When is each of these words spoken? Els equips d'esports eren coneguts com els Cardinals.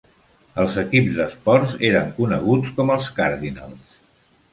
Els 0.61 0.77
equips 0.83 1.11
d'esports 1.19 1.75
eren 1.89 2.09
coneguts 2.15 2.73
com 2.79 2.91
els 2.95 3.11
Cardinals. 3.21 4.01